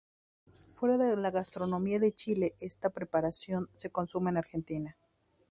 [0.77, 4.97] Fuera de la gastronomía de Chile, esta preparación se consume en Argentina.